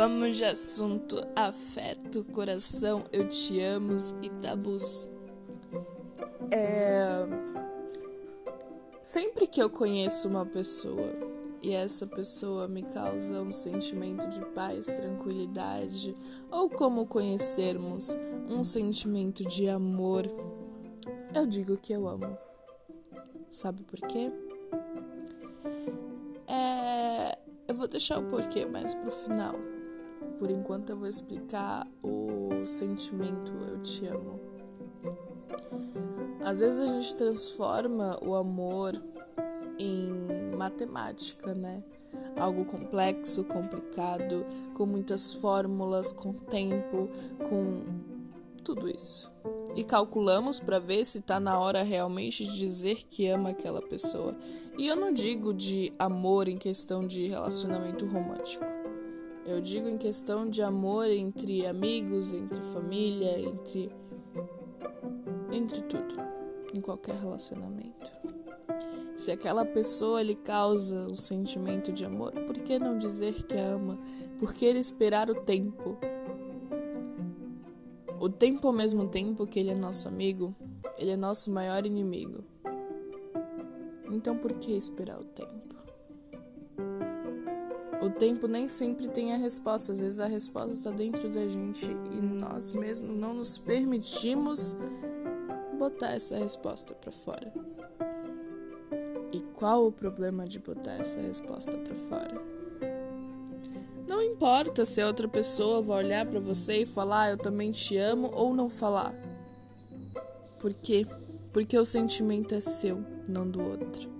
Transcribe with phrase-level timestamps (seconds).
[0.00, 5.06] Vamos de assunto afeto, coração, eu te amo e tabus.
[6.50, 7.18] É...
[9.02, 11.04] Sempre que eu conheço uma pessoa
[11.60, 16.16] e essa pessoa me causa um sentimento de paz, tranquilidade,
[16.50, 20.24] ou como conhecermos um sentimento de amor,
[21.34, 22.38] eu digo que eu amo.
[23.50, 24.32] Sabe por quê?
[26.48, 27.38] É...
[27.68, 29.79] Eu vou deixar o porquê mais pro final.
[30.40, 34.40] Por enquanto eu vou explicar o sentimento eu te amo.
[36.42, 38.94] Às vezes a gente transforma o amor
[39.78, 40.08] em
[40.56, 41.84] matemática, né?
[42.38, 47.06] Algo complexo, complicado, com muitas fórmulas, com tempo,
[47.46, 47.84] com
[48.64, 49.30] tudo isso.
[49.76, 54.34] E calculamos para ver se tá na hora realmente de dizer que ama aquela pessoa.
[54.78, 58.79] E eu não digo de amor em questão de relacionamento romântico.
[59.50, 63.90] Eu digo em questão de amor entre amigos, entre família, entre
[65.50, 66.14] entre tudo,
[66.72, 68.12] em qualquer relacionamento.
[69.16, 73.72] Se aquela pessoa lhe causa um sentimento de amor, por que não dizer que a
[73.72, 73.98] ama?
[74.38, 75.98] Por que esperar o tempo?
[78.20, 80.54] O tempo ao mesmo tempo que ele é nosso amigo,
[80.96, 82.44] ele é nosso maior inimigo.
[84.12, 85.69] Então por que esperar o tempo?
[88.02, 91.90] O tempo nem sempre tem a resposta, às vezes a resposta está dentro da gente
[92.12, 94.74] e nós mesmos não nos permitimos
[95.78, 97.52] botar essa resposta para fora.
[99.32, 102.42] E qual o problema de botar essa resposta para fora?
[104.08, 107.98] Não importa se a outra pessoa vai olhar para você e falar eu também te
[107.98, 109.14] amo ou não falar.
[110.58, 111.06] Por quê?
[111.52, 114.19] Porque o sentimento é seu, não do outro.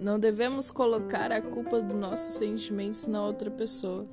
[0.00, 4.06] Não devemos colocar a culpa dos nossos sentimentos na outra pessoa.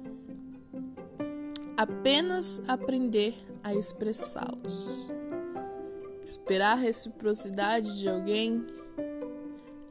[1.78, 5.12] Apenas aprender a expressá-los.
[6.26, 8.66] Esperar reciprocidade de alguém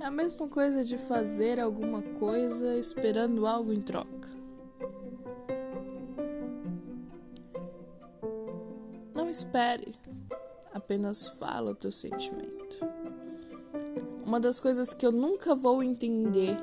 [0.00, 4.28] é a mesma coisa de fazer alguma coisa esperando algo em troca.
[9.14, 9.94] Não espere,
[10.72, 13.03] apenas fala o teu sentimento.
[14.24, 16.56] Uma das coisas que eu nunca vou entender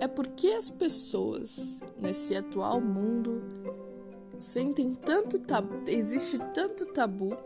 [0.00, 3.42] é por que as pessoas nesse atual mundo
[4.38, 7.36] sentem tanto tabu, existe tanto tabu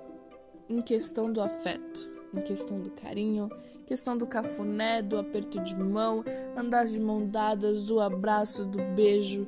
[0.68, 3.50] em questão do afeto, em questão do carinho,
[3.86, 6.24] questão do cafuné, do aperto de mão,
[6.56, 9.46] andar de mão dadas, do abraço, do beijo.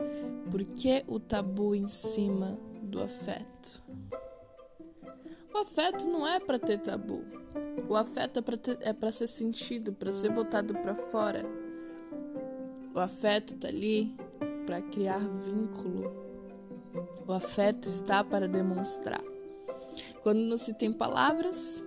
[0.50, 3.82] Por que o tabu em cima do afeto?
[5.54, 7.43] O afeto não é para ter tabu.
[7.88, 8.42] O afeto
[8.80, 11.44] é para é ser sentido, para ser botado para fora.
[12.94, 14.14] O afeto está ali
[14.64, 16.12] para criar vínculo.
[17.26, 19.22] O afeto está para demonstrar.
[20.22, 21.84] Quando não se tem palavras,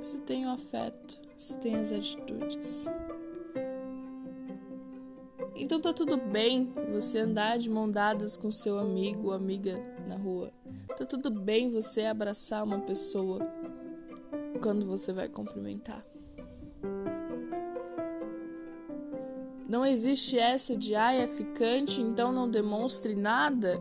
[0.00, 2.86] se tem o afeto, se tem as atitudes.
[5.54, 10.16] Então tá tudo bem você andar de mão dadas com seu amigo ou amiga na
[10.16, 10.50] rua.
[10.96, 13.46] Tá tudo bem você abraçar uma pessoa
[14.60, 16.04] quando você vai cumprimentar.
[19.68, 23.78] Não existe essa de ai é ficante, então não demonstre nada,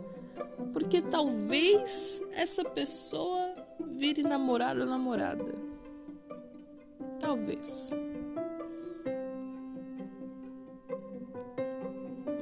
[0.71, 3.55] porque talvez essa pessoa
[3.97, 5.55] vire namorado ou namorada.
[7.19, 7.89] Talvez.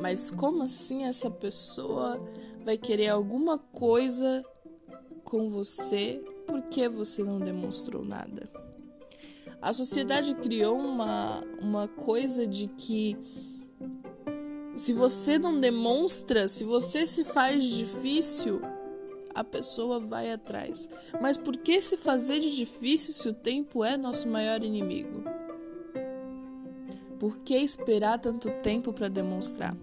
[0.02, 2.22] Mas como assim essa pessoa
[2.64, 4.44] vai querer alguma coisa
[5.24, 6.22] com você
[6.67, 8.50] porque você não demonstrou nada?
[9.61, 13.17] A sociedade criou uma, uma coisa de que
[14.75, 18.61] se você não demonstra, se você se faz difícil,
[19.33, 20.89] a pessoa vai atrás.
[21.22, 25.23] Mas por que se fazer de difícil se o tempo é nosso maior inimigo?
[27.17, 29.75] Por que esperar tanto tempo para demonstrar?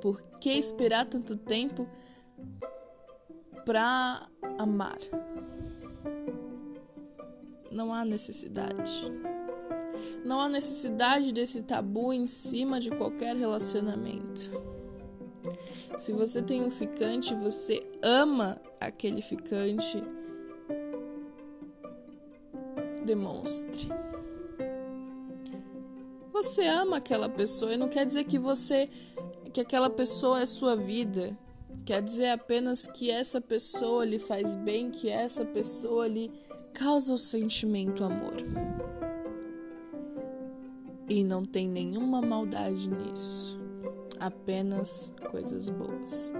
[0.00, 1.86] Por que esperar tanto tempo
[3.64, 4.26] para
[4.58, 4.98] amar?
[7.70, 9.12] Não há necessidade.
[10.24, 14.50] Não há necessidade desse tabu em cima de qualquer relacionamento.
[15.98, 20.02] Se você tem um ficante, você ama aquele ficante,
[23.04, 23.88] demonstre.
[26.32, 28.88] Você ama aquela pessoa e não quer dizer que você
[29.52, 31.36] que aquela pessoa é sua vida.
[31.84, 36.30] Quer dizer apenas que essa pessoa lhe faz bem, que essa pessoa lhe
[36.80, 38.36] causa o sentimento amor.
[41.06, 43.60] E não tem nenhuma maldade nisso.
[44.18, 46.32] apenas coisas boas.